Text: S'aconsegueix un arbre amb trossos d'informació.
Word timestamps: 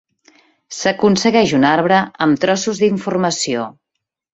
S'aconsegueix 0.77 1.55
un 1.59 1.69
arbre 1.75 2.03
amb 2.27 2.43
trossos 2.47 2.85
d'informació. 2.87 3.73